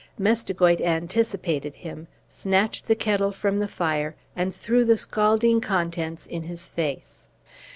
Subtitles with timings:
[0.17, 6.41] Mestigoit anticipated him, snatched the kettle from the fire, and threw the scalding contents in
[6.45, 7.27] his face.